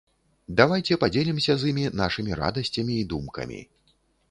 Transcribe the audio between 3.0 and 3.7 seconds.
і думкамі.